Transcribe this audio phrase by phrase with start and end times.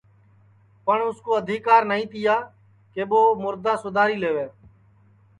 [0.85, 2.35] پٹؔ اُس کُو آدیکار نائی تیا
[2.93, 4.45] کہ ٻو مُردا سُداری لئیوے